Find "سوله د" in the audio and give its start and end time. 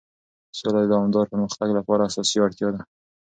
0.59-0.89